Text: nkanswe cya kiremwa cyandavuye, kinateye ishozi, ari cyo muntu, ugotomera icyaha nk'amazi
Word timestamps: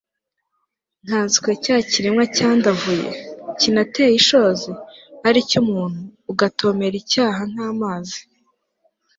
nkanswe 1.05 1.49
cya 1.63 1.77
kiremwa 1.89 2.23
cyandavuye, 2.35 3.09
kinateye 3.59 4.11
ishozi, 4.21 4.71
ari 5.27 5.39
cyo 5.49 5.61
muntu, 5.69 6.01
ugotomera 6.31 6.95
icyaha 7.01 7.41
nk'amazi 7.51 8.19